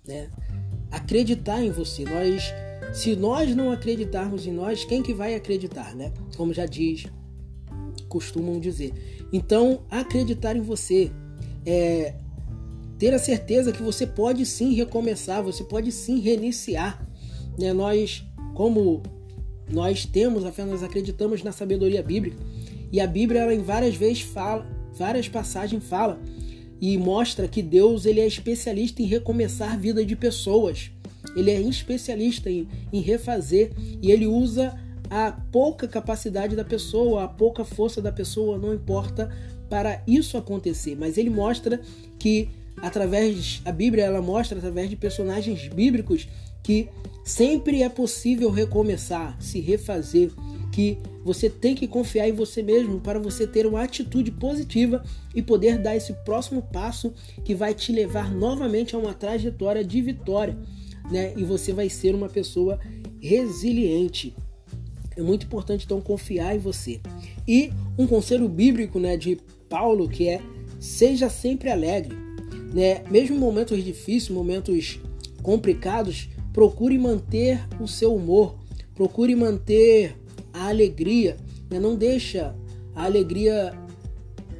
né? 0.07 0.29
Acreditar 0.89 1.61
em 1.61 1.71
você. 1.71 2.05
Nós, 2.05 2.53
se 2.93 3.15
nós 3.15 3.53
não 3.53 3.71
acreditarmos 3.71 4.45
em 4.45 4.51
nós, 4.51 4.85
quem 4.85 5.03
que 5.03 5.13
vai 5.13 5.35
acreditar, 5.35 5.93
né? 5.95 6.13
Como 6.37 6.53
já 6.53 6.65
diz, 6.65 7.07
costumam 8.07 8.59
dizer. 8.59 8.93
Então, 9.31 9.81
acreditar 9.89 10.55
em 10.55 10.61
você 10.61 11.11
é 11.65 12.13
ter 12.97 13.13
a 13.13 13.19
certeza 13.19 13.71
que 13.71 13.83
você 13.83 14.07
pode 14.07 14.45
sim 14.45 14.73
recomeçar, 14.73 15.43
você 15.43 15.63
pode 15.63 15.91
sim 15.91 16.19
reiniciar. 16.19 17.07
Né? 17.57 17.73
Nós, 17.73 18.23
como 18.55 19.03
nós 19.69 20.05
temos 20.05 20.45
a 20.45 20.65
nós 20.65 20.81
acreditamos 20.81 21.43
na 21.43 21.51
sabedoria 21.51 22.01
bíblica 22.01 22.37
e 22.91 22.99
a 22.99 23.07
Bíblia 23.07 23.41
ela, 23.41 23.53
em 23.53 23.61
várias 23.61 23.95
vezes 23.95 24.21
fala, 24.21 24.65
várias 24.93 25.27
passagens 25.27 25.83
fala 25.83 26.19
e 26.79 26.97
mostra 26.97 27.47
que 27.47 27.61
Deus 27.61 28.05
ele 28.05 28.19
é 28.19 28.27
especialista 28.27 29.01
em 29.01 29.05
recomeçar 29.05 29.73
a 29.73 29.77
vida 29.77 30.05
de 30.05 30.15
pessoas. 30.15 30.91
Ele 31.35 31.51
é 31.51 31.59
especialista 31.59 32.49
em, 32.49 32.67
em 32.93 33.01
refazer 33.01 33.71
e 34.01 34.11
ele 34.11 34.25
usa 34.25 34.79
a 35.09 35.31
pouca 35.31 35.87
capacidade 35.87 36.55
da 36.55 36.63
pessoa, 36.63 37.23
a 37.23 37.27
pouca 37.27 37.63
força 37.63 38.01
da 38.01 38.11
pessoa, 38.11 38.57
não 38.57 38.73
importa 38.73 39.29
para 39.69 40.01
isso 40.07 40.37
acontecer, 40.37 40.95
mas 40.95 41.17
ele 41.17 41.29
mostra 41.29 41.81
que 42.17 42.49
através 42.77 43.61
a 43.65 43.71
Bíblia 43.71 44.05
ela 44.05 44.21
mostra 44.21 44.57
através 44.57 44.89
de 44.89 44.95
personagens 44.95 45.67
bíblicos 45.67 46.27
que 46.63 46.89
sempre 47.23 47.81
é 47.81 47.89
possível 47.89 48.49
recomeçar, 48.51 49.37
se 49.41 49.59
refazer, 49.59 50.31
que 50.71 50.97
você 51.23 51.49
tem 51.49 51.75
que 51.75 51.87
confiar 51.87 52.29
em 52.29 52.33
você 52.33 52.61
mesmo 52.61 52.99
para 52.99 53.19
você 53.19 53.47
ter 53.47 53.65
uma 53.65 53.83
atitude 53.83 54.31
positiva 54.31 55.03
e 55.33 55.41
poder 55.41 55.77
dar 55.77 55.95
esse 55.95 56.13
próximo 56.23 56.61
passo 56.61 57.13
que 57.43 57.55
vai 57.55 57.73
te 57.73 57.91
levar 57.91 58.33
novamente 58.33 58.95
a 58.95 58.99
uma 58.99 59.13
trajetória 59.13 59.83
de 59.83 60.01
vitória, 60.01 60.57
né? 61.11 61.33
E 61.35 61.43
você 61.43 61.73
vai 61.73 61.89
ser 61.89 62.13
uma 62.13 62.29
pessoa 62.29 62.79
resiliente. 63.19 64.35
É 65.17 65.21
muito 65.21 65.47
importante 65.47 65.83
então 65.83 65.99
confiar 65.99 66.55
em 66.55 66.59
você. 66.59 67.01
E 67.47 67.71
um 67.97 68.05
conselho 68.05 68.47
bíblico, 68.47 68.99
né, 68.99 69.17
de 69.17 69.39
Paulo 69.67 70.07
que 70.07 70.29
é 70.29 70.39
seja 70.79 71.27
sempre 71.27 71.69
alegre, 71.69 72.15
né? 72.73 73.03
Mesmo 73.09 73.35
em 73.35 73.39
momentos 73.39 73.83
difíceis, 73.83 74.29
momentos 74.29 74.99
complicados, 75.41 76.29
procure 76.53 76.97
manter 76.97 77.59
o 77.79 77.87
seu 77.87 78.13
humor, 78.13 78.55
procure 78.93 79.35
manter 79.35 80.15
a 80.53 80.67
alegria, 80.67 81.37
né? 81.69 81.79
não 81.79 81.95
deixa 81.95 82.55
a 82.95 83.05
alegria, 83.05 83.73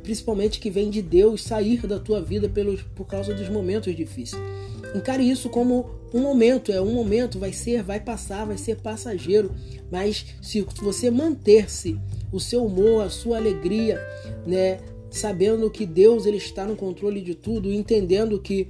principalmente 0.01 0.59
que 0.59 0.69
vem 0.69 0.89
de 0.89 1.01
Deus, 1.01 1.43
sair 1.43 1.85
da 1.85 1.99
tua 1.99 2.21
vida 2.21 2.49
pelos, 2.49 2.81
por 2.81 3.05
causa 3.05 3.33
dos 3.33 3.49
momentos 3.49 3.95
difíceis. 3.95 4.41
Encare 4.95 5.29
isso 5.29 5.49
como 5.49 5.89
um 6.13 6.21
momento, 6.21 6.71
é 6.71 6.81
um 6.81 6.93
momento, 6.93 7.37
vai 7.37 7.51
ser, 7.51 7.83
vai 7.83 7.99
passar, 7.99 8.45
vai 8.45 8.57
ser 8.57 8.77
passageiro, 8.77 9.51
mas 9.91 10.25
se 10.41 10.65
você 10.81 11.11
manter-se 11.11 11.99
o 12.31 12.39
seu 12.39 12.65
humor, 12.65 13.05
a 13.05 13.09
sua 13.09 13.37
alegria, 13.37 13.99
né, 14.45 14.79
sabendo 15.09 15.69
que 15.69 15.85
Deus 15.85 16.25
ele 16.25 16.37
está 16.37 16.65
no 16.65 16.75
controle 16.75 17.21
de 17.21 17.35
tudo, 17.35 17.71
entendendo 17.71 18.39
que 18.39 18.69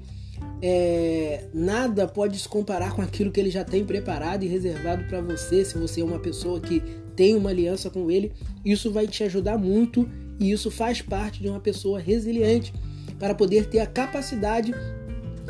é, 0.61 1.45
nada 1.53 2.07
pode 2.07 2.39
se 2.39 2.49
comparar 2.49 2.93
com 2.93 3.01
aquilo 3.01 3.31
que 3.31 3.39
ele 3.39 3.51
já 3.51 3.63
tem 3.63 3.85
preparado 3.85 4.43
e 4.43 4.47
reservado 4.47 5.03
para 5.05 5.21
você, 5.21 5.63
se 5.63 5.77
você 5.77 6.01
é 6.01 6.03
uma 6.03 6.19
pessoa 6.19 6.59
que 6.59 6.81
tem 7.15 7.35
uma 7.35 7.49
aliança 7.49 7.89
com 7.89 8.09
ele, 8.09 8.31
isso 8.65 8.91
vai 8.91 9.07
te 9.07 9.23
ajudar 9.23 9.57
muito 9.57 10.07
e 10.39 10.51
isso 10.51 10.69
faz 10.69 11.01
parte 11.01 11.41
de 11.41 11.49
uma 11.49 11.59
pessoa 11.59 11.99
resiliente 11.99 12.73
para 13.19 13.33
poder 13.33 13.67
ter 13.67 13.79
a 13.79 13.87
capacidade 13.87 14.73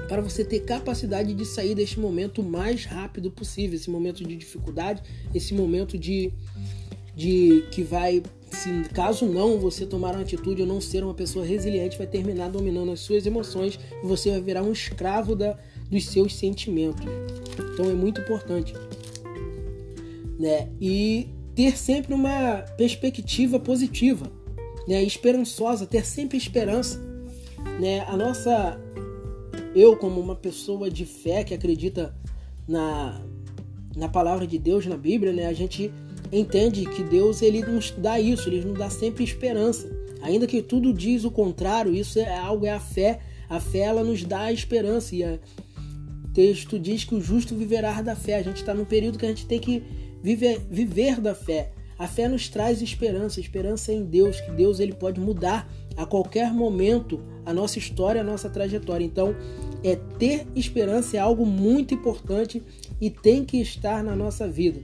para 0.07 0.21
você 0.21 0.43
ter 0.43 0.61
capacidade 0.61 1.33
de 1.33 1.45
sair 1.45 1.75
deste 1.75 1.99
momento 1.99 2.41
o 2.41 2.43
mais 2.43 2.85
rápido 2.85 3.31
possível, 3.31 3.75
esse 3.75 3.89
momento 3.89 4.23
de 4.23 4.35
dificuldade, 4.35 5.01
esse 5.33 5.53
momento 5.53 5.97
de, 5.97 6.31
de 7.15 7.65
que 7.71 7.83
vai 7.83 8.23
se 8.51 8.83
caso 8.93 9.25
não 9.25 9.59
você 9.59 9.85
tomar 9.85 10.13
uma 10.13 10.21
atitude 10.21 10.61
ou 10.61 10.67
não 10.67 10.79
ser 10.79 11.03
uma 11.03 11.13
pessoa 11.13 11.45
resiliente, 11.45 11.97
vai 11.97 12.07
terminar 12.07 12.49
dominando 12.49 12.91
as 12.91 13.01
suas 13.01 13.25
emoções 13.25 13.79
e 14.03 14.07
você 14.07 14.31
vai 14.31 14.41
virar 14.41 14.63
um 14.63 14.71
escravo 14.71 15.35
da, 15.35 15.57
dos 15.89 16.05
seus 16.05 16.35
sentimentos. 16.35 17.05
Então 17.73 17.89
é 17.89 17.93
muito 17.93 18.21
importante, 18.21 18.73
né? 20.39 20.69
E 20.79 21.27
ter 21.55 21.77
sempre 21.77 22.13
uma 22.13 22.63
perspectiva 22.77 23.59
positiva, 23.59 24.31
né? 24.87 25.03
Esperançosa, 25.03 25.85
ter 25.85 26.05
sempre 26.05 26.37
esperança, 26.37 26.99
né? 27.79 28.01
A 28.07 28.15
nossa 28.15 28.79
eu 29.77 29.95
como 29.95 30.19
uma 30.19 30.35
pessoa 30.35 30.89
de 30.89 31.05
fé 31.05 31.43
que 31.43 31.53
acredita 31.53 32.15
na 32.67 33.21
na 33.95 34.07
palavra 34.07 34.45
de 34.45 34.59
Deus 34.59 34.85
na 34.85 34.95
Bíblia, 34.95 35.33
né? 35.33 35.47
A 35.47 35.53
gente 35.53 35.91
entende 36.31 36.85
que 36.85 37.01
Deus 37.03 37.41
ele 37.41 37.65
nos 37.65 37.89
dá 37.91 38.19
isso, 38.19 38.47
ele 38.47 38.63
nos 38.63 38.77
dá 38.77 38.91
sempre 38.91 39.23
esperança. 39.23 39.89
Ainda 40.21 40.45
que 40.45 40.61
tudo 40.61 40.93
diz 40.93 41.23
o 41.23 41.31
contrário, 41.31 41.95
isso 41.95 42.19
é 42.19 42.37
algo 42.37 42.65
é 42.65 42.71
a 42.71 42.79
fé. 42.79 43.19
A 43.49 43.59
fé 43.59 43.79
ela 43.79 44.03
nos 44.03 44.23
dá 44.23 44.41
a 44.41 44.53
esperança 44.53 45.15
e 45.15 45.23
o 45.23 45.39
texto 46.31 46.77
diz 46.77 47.03
que 47.03 47.15
o 47.15 47.21
justo 47.21 47.55
viverá 47.55 47.99
da 48.03 48.15
fé. 48.15 48.35
A 48.35 48.43
gente 48.43 48.57
está 48.57 48.73
num 48.73 48.85
período 48.85 49.17
que 49.17 49.25
a 49.25 49.29
gente 49.29 49.47
tem 49.47 49.59
que 49.59 49.81
viver, 50.21 50.59
viver 50.69 51.19
da 51.19 51.33
fé. 51.33 51.71
A 51.97 52.07
fé 52.07 52.27
nos 52.27 52.47
traz 52.49 52.81
esperança, 52.83 53.39
esperança 53.39 53.91
em 53.91 54.05
Deus, 54.05 54.39
que 54.41 54.51
Deus 54.51 54.79
ele 54.79 54.93
pode 54.93 55.19
mudar 55.19 55.67
a 55.95 56.05
qualquer 56.05 56.53
momento 56.53 57.19
a 57.47 57.53
nossa 57.53 57.79
história, 57.79 58.19
a 58.19 58.23
nossa 58.23 58.49
trajetória. 58.49 59.05
Então, 59.05 59.33
é 59.81 59.95
ter 59.95 60.45
esperança 60.53 61.15
é 61.15 61.19
algo 61.19 61.45
muito 61.45 61.93
importante 61.93 62.61
e 62.99 63.09
tem 63.09 63.45
que 63.45 63.61
estar 63.61 64.03
na 64.03 64.13
nossa 64.15 64.45
vida. 64.47 64.81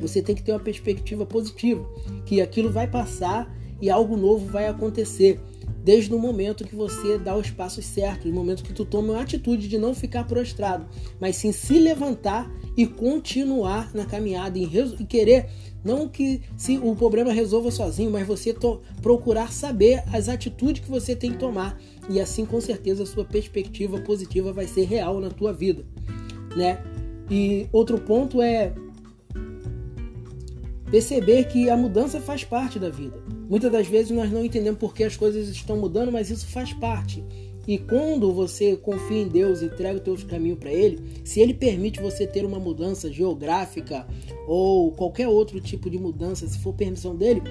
Você 0.00 0.20
tem 0.20 0.34
que 0.34 0.42
ter 0.42 0.50
uma 0.50 0.60
perspectiva 0.60 1.24
positiva, 1.24 1.86
que 2.26 2.40
aquilo 2.40 2.70
vai 2.72 2.88
passar 2.88 3.48
e 3.80 3.88
algo 3.88 4.16
novo 4.16 4.46
vai 4.46 4.66
acontecer. 4.66 5.40
Desde 5.86 6.12
o 6.12 6.18
momento 6.18 6.66
que 6.66 6.74
você 6.74 7.16
dá 7.16 7.36
os 7.36 7.48
passos 7.48 7.84
certos, 7.84 8.26
no 8.26 8.32
momento 8.32 8.64
que 8.64 8.72
tu 8.72 8.84
toma 8.84 9.18
a 9.18 9.22
atitude 9.22 9.68
de 9.68 9.78
não 9.78 9.94
ficar 9.94 10.26
prostrado, 10.26 10.84
mas 11.20 11.36
sim 11.36 11.52
se 11.52 11.78
levantar 11.78 12.50
e 12.76 12.88
continuar 12.88 13.94
na 13.94 14.04
caminhada 14.04 14.58
e, 14.58 14.64
e 14.64 15.04
querer 15.04 15.48
não 15.84 16.08
que 16.08 16.42
se 16.56 16.76
o 16.78 16.96
problema 16.96 17.32
resolva 17.32 17.70
sozinho, 17.70 18.10
mas 18.10 18.26
você 18.26 18.52
procurar 19.00 19.52
saber 19.52 20.02
as 20.12 20.28
atitudes 20.28 20.82
que 20.82 20.90
você 20.90 21.14
tem 21.14 21.30
que 21.30 21.38
tomar 21.38 21.80
e 22.10 22.18
assim 22.20 22.44
com 22.44 22.60
certeza 22.60 23.04
a 23.04 23.06
sua 23.06 23.24
perspectiva 23.24 24.00
positiva 24.00 24.52
vai 24.52 24.66
ser 24.66 24.86
real 24.86 25.20
na 25.20 25.30
tua 25.30 25.52
vida, 25.52 25.86
né? 26.56 26.82
E 27.30 27.68
outro 27.70 28.00
ponto 28.00 28.42
é 28.42 28.74
perceber 30.96 31.44
que 31.44 31.68
a 31.68 31.76
mudança 31.76 32.18
faz 32.22 32.42
parte 32.42 32.78
da 32.78 32.88
vida. 32.88 33.22
Muitas 33.50 33.70
das 33.70 33.86
vezes 33.86 34.10
nós 34.12 34.32
não 34.32 34.42
entendemos 34.42 34.80
por 34.80 34.94
que 34.94 35.04
as 35.04 35.14
coisas 35.14 35.46
estão 35.46 35.76
mudando, 35.76 36.10
mas 36.10 36.30
isso 36.30 36.46
faz 36.46 36.72
parte. 36.72 37.22
E 37.68 37.76
quando 37.76 38.32
você 38.32 38.76
confia 38.76 39.20
em 39.20 39.28
Deus 39.28 39.60
e 39.60 39.66
entrega 39.66 39.98
o 39.98 40.00
teu 40.00 40.16
caminho 40.26 40.56
para 40.56 40.72
Ele, 40.72 40.98
se 41.22 41.38
Ele 41.38 41.52
permite 41.52 42.00
você 42.00 42.26
ter 42.26 42.46
uma 42.46 42.58
mudança 42.58 43.12
geográfica 43.12 44.06
ou 44.48 44.90
qualquer 44.90 45.28
outro 45.28 45.60
tipo 45.60 45.90
de 45.90 45.98
mudança, 45.98 46.46
se 46.46 46.58
for 46.60 46.72
permissão 46.72 47.14
dele, 47.14 47.42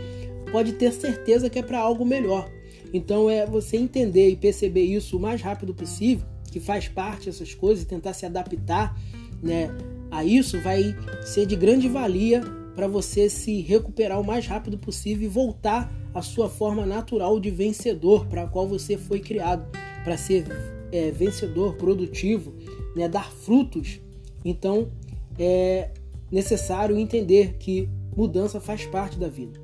pode 0.51 0.73
ter 0.73 0.91
certeza 0.91 1.47
que 1.47 1.59
é 1.59 1.63
para 1.63 1.77
algo 1.77 2.03
melhor. 2.03 2.49
Então 2.91 3.29
é 3.29 3.45
você 3.45 3.77
entender 3.77 4.27
e 4.27 4.35
perceber 4.35 4.85
isso 4.85 5.17
o 5.17 5.19
mais 5.19 5.39
rápido 5.39 5.71
possível, 5.71 6.25
que 6.51 6.59
faz 6.59 6.87
parte 6.87 7.27
dessas 7.27 7.53
coisas 7.53 7.83
e 7.83 7.87
tentar 7.87 8.13
se 8.13 8.25
adaptar, 8.25 8.99
né, 9.39 9.69
a 10.09 10.25
isso 10.25 10.59
vai 10.61 10.95
ser 11.23 11.45
de 11.45 11.55
grande 11.55 11.87
valia 11.87 12.64
para 12.75 12.87
você 12.87 13.29
se 13.29 13.61
recuperar 13.61 14.19
o 14.19 14.25
mais 14.25 14.45
rápido 14.45 14.77
possível 14.77 15.25
e 15.25 15.31
voltar 15.31 15.91
à 16.13 16.21
sua 16.21 16.49
forma 16.49 16.85
natural 16.85 17.39
de 17.39 17.49
vencedor 17.49 18.25
para 18.27 18.43
a 18.43 18.47
qual 18.47 18.67
você 18.67 18.97
foi 18.97 19.19
criado, 19.19 19.65
para 20.03 20.17
ser 20.17 20.45
é, 20.91 21.11
vencedor, 21.11 21.75
produtivo, 21.75 22.53
né, 22.95 23.07
dar 23.07 23.31
frutos. 23.31 23.99
Então 24.43 24.91
é 25.39 25.89
necessário 26.31 26.97
entender 26.97 27.55
que 27.57 27.89
mudança 28.15 28.59
faz 28.59 28.85
parte 28.85 29.17
da 29.17 29.27
vida. 29.27 29.59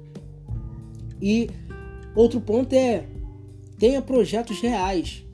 E 1.22 1.50
outro 2.15 2.39
ponto 2.39 2.74
é 2.74 3.06
tenha 3.77 4.01
projetos 4.01 4.62
reais, 4.62 5.25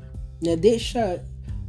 né? 0.42 0.56
Deixa, 0.56 1.24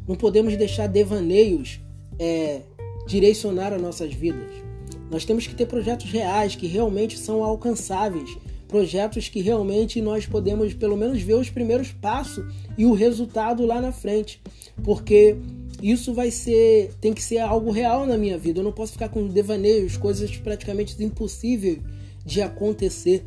não 0.06 0.14
podemos 0.14 0.56
deixar 0.56 0.86
devaneios 0.86 1.80
é, 2.18 2.62
direcionar 3.06 3.72
as 3.72 3.82
nossas 3.82 4.14
vidas. 4.14 4.67
Nós 5.10 5.24
temos 5.24 5.46
que 5.46 5.54
ter 5.54 5.66
projetos 5.66 6.10
reais 6.10 6.54
que 6.54 6.66
realmente 6.66 7.18
são 7.18 7.42
alcançáveis, 7.42 8.36
projetos 8.66 9.28
que 9.28 9.40
realmente 9.40 10.00
nós 10.00 10.26
podemos 10.26 10.74
pelo 10.74 10.96
menos 10.96 11.20
ver 11.22 11.34
os 11.34 11.48
primeiros 11.48 11.90
passos 11.90 12.44
e 12.76 12.84
o 12.84 12.92
resultado 12.92 13.64
lá 13.64 13.80
na 13.80 13.92
frente, 13.92 14.40
porque 14.84 15.36
isso 15.82 16.12
vai 16.12 16.30
ser, 16.30 16.92
tem 17.00 17.14
que 17.14 17.22
ser 17.22 17.38
algo 17.38 17.70
real 17.70 18.06
na 18.06 18.18
minha 18.18 18.36
vida. 18.36 18.60
Eu 18.60 18.64
não 18.64 18.72
posso 18.72 18.92
ficar 18.92 19.08
com 19.08 19.26
devaneios, 19.26 19.96
coisas 19.96 20.36
praticamente 20.36 21.02
impossíveis 21.02 21.78
de 22.24 22.42
acontecer, 22.42 23.24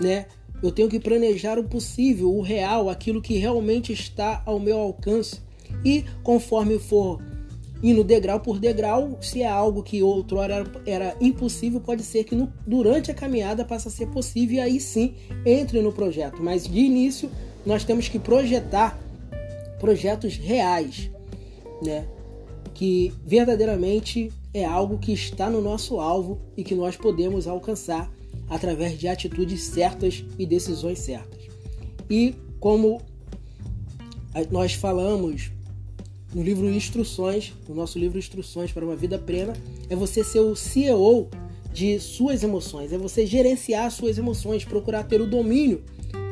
né? 0.00 0.26
Eu 0.62 0.72
tenho 0.72 0.88
que 0.88 0.98
planejar 0.98 1.58
o 1.58 1.64
possível, 1.64 2.34
o 2.34 2.40
real, 2.40 2.88
aquilo 2.88 3.22
que 3.22 3.36
realmente 3.36 3.92
está 3.92 4.42
ao 4.44 4.58
meu 4.58 4.78
alcance. 4.78 5.40
E 5.84 6.04
conforme 6.22 6.78
for 6.78 7.20
indo 7.82 8.02
degrau 8.02 8.40
por 8.40 8.58
degrau, 8.58 9.18
se 9.20 9.42
é 9.42 9.48
algo 9.48 9.82
que 9.82 10.02
outrora 10.02 10.54
era, 10.54 10.70
era 10.86 11.16
impossível, 11.20 11.80
pode 11.80 12.02
ser 12.02 12.24
que 12.24 12.34
no, 12.34 12.52
durante 12.66 13.10
a 13.10 13.14
caminhada 13.14 13.64
passe 13.64 13.88
a 13.88 13.90
ser 13.90 14.08
possível 14.08 14.56
e 14.56 14.60
aí 14.60 14.80
sim 14.80 15.14
entre 15.44 15.80
no 15.80 15.92
projeto. 15.92 16.42
Mas 16.42 16.66
de 16.66 16.80
início 16.80 17.30
nós 17.64 17.84
temos 17.84 18.08
que 18.08 18.18
projetar 18.18 18.98
projetos 19.78 20.36
reais, 20.36 21.10
né? 21.82 22.06
Que 22.74 23.12
verdadeiramente 23.24 24.32
é 24.52 24.64
algo 24.64 24.98
que 24.98 25.12
está 25.12 25.50
no 25.50 25.60
nosso 25.60 26.00
alvo 26.00 26.40
e 26.56 26.64
que 26.64 26.74
nós 26.74 26.96
podemos 26.96 27.46
alcançar 27.46 28.10
através 28.48 28.98
de 28.98 29.06
atitudes 29.06 29.62
certas 29.64 30.24
e 30.38 30.46
decisões 30.46 30.98
certas. 31.00 31.48
E 32.08 32.34
como 32.58 33.00
nós 34.50 34.72
falamos 34.72 35.50
no 36.34 36.42
livro 36.42 36.68
Instruções, 36.70 37.54
no 37.68 37.74
nosso 37.74 37.98
livro 37.98 38.18
Instruções 38.18 38.72
para 38.72 38.84
uma 38.84 38.96
Vida 38.96 39.18
Plena, 39.18 39.54
é 39.88 39.96
você 39.96 40.22
ser 40.22 40.40
o 40.40 40.54
CEO 40.54 41.28
de 41.72 41.98
suas 42.00 42.42
emoções, 42.42 42.92
é 42.92 42.98
você 42.98 43.26
gerenciar 43.26 43.90
suas 43.90 44.18
emoções, 44.18 44.64
procurar 44.64 45.04
ter 45.04 45.20
o 45.20 45.26
domínio. 45.26 45.82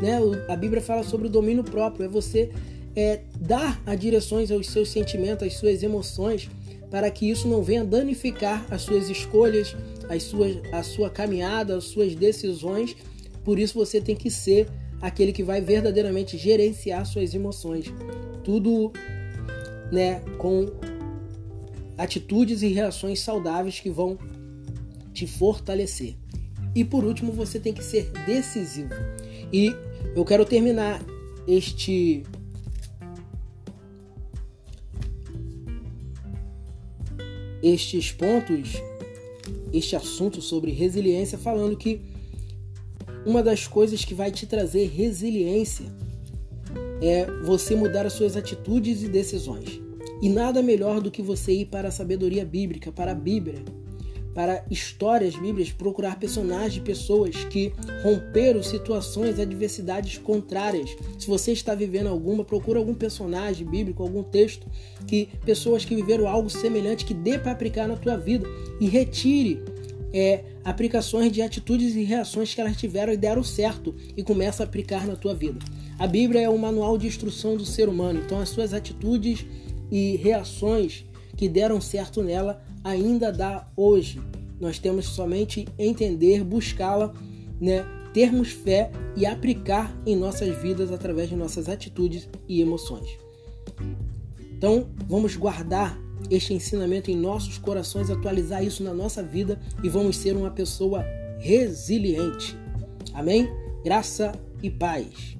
Né? 0.02 0.18
A 0.48 0.56
Bíblia 0.56 0.82
fala 0.82 1.02
sobre 1.02 1.26
o 1.26 1.30
domínio 1.30 1.64
próprio, 1.64 2.04
é 2.04 2.08
você 2.08 2.50
é, 2.94 3.20
dar 3.38 3.80
a 3.86 3.94
direções 3.94 4.50
aos 4.50 4.66
seus 4.68 4.90
sentimentos, 4.90 5.46
às 5.46 5.54
suas 5.54 5.82
emoções, 5.82 6.48
para 6.90 7.10
que 7.10 7.28
isso 7.28 7.48
não 7.48 7.62
venha 7.62 7.84
danificar 7.84 8.66
as 8.70 8.82
suas 8.82 9.10
escolhas, 9.10 9.76
as 10.08 10.22
suas, 10.22 10.56
a 10.72 10.82
sua 10.82 11.10
caminhada, 11.10 11.76
as 11.76 11.84
suas 11.84 12.14
decisões. 12.14 12.96
Por 13.44 13.58
isso 13.58 13.74
você 13.74 14.00
tem 14.00 14.14
que 14.14 14.30
ser 14.30 14.68
aquele 15.00 15.32
que 15.32 15.42
vai 15.42 15.60
verdadeiramente 15.60 16.38
gerenciar 16.38 17.04
suas 17.04 17.34
emoções. 17.34 17.92
Tudo 18.44 18.92
né, 19.90 20.20
com 20.38 20.66
atitudes 21.96 22.62
e 22.62 22.68
reações 22.68 23.20
saudáveis 23.20 23.80
que 23.80 23.90
vão 23.90 24.18
te 25.12 25.26
fortalecer. 25.26 26.16
E 26.74 26.84
por 26.84 27.04
último, 27.04 27.32
você 27.32 27.58
tem 27.58 27.72
que 27.72 27.82
ser 27.82 28.10
decisivo. 28.26 28.94
E 29.52 29.74
eu 30.14 30.24
quero 30.24 30.44
terminar 30.44 31.02
este 31.48 32.22
estes 37.62 38.12
pontos, 38.12 38.74
este 39.72 39.96
assunto 39.96 40.40
sobre 40.42 40.70
resiliência 40.70 41.38
falando 41.38 41.76
que 41.76 42.00
uma 43.24 43.42
das 43.42 43.66
coisas 43.66 44.04
que 44.04 44.14
vai 44.14 44.30
te 44.30 44.46
trazer 44.46 44.88
resiliência 44.88 45.86
é 47.00 47.26
você 47.44 47.74
mudar 47.74 48.06
as 48.06 48.12
suas 48.12 48.36
atitudes 48.36 49.02
e 49.02 49.08
decisões. 49.08 49.80
E 50.22 50.28
nada 50.28 50.62
melhor 50.62 51.00
do 51.00 51.10
que 51.10 51.20
você 51.20 51.52
ir 51.52 51.66
para 51.66 51.88
a 51.88 51.92
sabedoria 51.92 52.44
bíblica, 52.44 52.90
para 52.90 53.12
a 53.12 53.14
Bíblia, 53.14 53.62
para 54.36 54.62
histórias 54.70 55.34
bíblicas, 55.34 55.72
procurar 55.72 56.18
personagens, 56.18 56.82
pessoas 56.82 57.44
que 57.44 57.72
romperam 58.02 58.62
situações, 58.62 59.40
adversidades 59.40 60.18
contrárias. 60.18 60.94
Se 61.18 61.26
você 61.26 61.52
está 61.52 61.74
vivendo 61.74 62.08
alguma, 62.08 62.44
procura 62.44 62.78
algum 62.78 62.94
personagem 62.94 63.66
bíblico, 63.66 64.02
algum 64.02 64.22
texto 64.22 64.66
que 65.06 65.30
pessoas 65.46 65.86
que 65.86 65.94
viveram 65.94 66.28
algo 66.28 66.50
semelhante 66.50 67.06
que 67.06 67.14
dê 67.14 67.38
para 67.38 67.52
aplicar 67.52 67.88
na 67.88 67.96
tua 67.96 68.18
vida 68.18 68.46
e 68.78 68.86
retire 68.88 69.62
é, 70.12 70.44
aplicações 70.62 71.32
de 71.32 71.40
atitudes 71.40 71.94
e 71.96 72.02
reações 72.02 72.54
que 72.54 72.60
elas 72.60 72.76
tiveram 72.76 73.14
e 73.14 73.16
deram 73.16 73.42
certo 73.42 73.94
e 74.14 74.22
começa 74.22 74.62
a 74.62 74.66
aplicar 74.66 75.06
na 75.06 75.16
tua 75.16 75.34
vida. 75.34 75.60
A 75.98 76.06
Bíblia 76.06 76.42
é 76.42 76.50
um 76.50 76.58
manual 76.58 76.98
de 76.98 77.06
instrução 77.06 77.56
do 77.56 77.64
ser 77.64 77.88
humano, 77.88 78.20
então 78.24 78.38
as 78.38 78.50
suas 78.50 78.74
atitudes 78.74 79.46
e 79.90 80.16
reações 80.16 81.04
que 81.36 81.48
deram 81.48 81.80
certo 81.80 82.22
nela 82.22 82.62
ainda 82.84 83.32
dá 83.32 83.66
hoje. 83.76 84.20
Nós 84.60 84.78
temos 84.78 85.06
somente 85.06 85.66
entender, 85.78 86.44
buscá-la, 86.44 87.14
né, 87.60 87.84
termos 88.12 88.50
fé 88.50 88.90
e 89.16 89.26
aplicar 89.26 89.94
em 90.06 90.16
nossas 90.16 90.56
vidas 90.62 90.90
através 90.92 91.28
de 91.28 91.36
nossas 91.36 91.68
atitudes 91.68 92.28
e 92.48 92.60
emoções. 92.60 93.18
Então, 94.56 94.88
vamos 95.06 95.36
guardar 95.36 95.98
este 96.30 96.54
ensinamento 96.54 97.10
em 97.10 97.16
nossos 97.16 97.58
corações, 97.58 98.10
atualizar 98.10 98.64
isso 98.64 98.82
na 98.82 98.94
nossa 98.94 99.22
vida 99.22 99.60
e 99.82 99.88
vamos 99.88 100.16
ser 100.16 100.36
uma 100.36 100.50
pessoa 100.50 101.04
resiliente. 101.38 102.56
Amém? 103.12 103.48
Graça 103.84 104.32
e 104.62 104.70
paz. 104.70 105.35